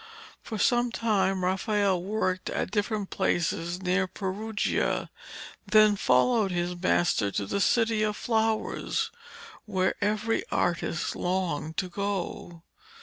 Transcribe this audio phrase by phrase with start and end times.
[0.41, 5.09] For some time Raphael worked at different places near Perugia, and
[5.71, 9.11] then followed his master to the City of Flowers,
[9.67, 12.63] where every artist longed to go.